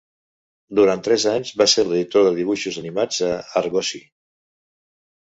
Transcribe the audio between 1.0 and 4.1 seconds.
tres anys va ser l'editor de dibuixos animats a "Argosy".